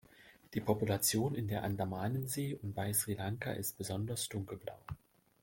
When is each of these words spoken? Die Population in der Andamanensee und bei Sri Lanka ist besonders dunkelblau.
Die 0.55 0.61
Population 0.61 1.35
in 1.35 1.47
der 1.47 1.63
Andamanensee 1.63 2.55
und 2.59 2.73
bei 2.73 2.91
Sri 2.91 3.13
Lanka 3.13 3.51
ist 3.51 3.77
besonders 3.77 4.29
dunkelblau. 4.29 4.79